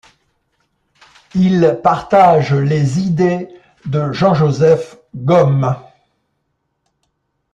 [1.35, 3.49] Il partage les idées
[3.85, 5.75] de Jean-Joseph Gaume.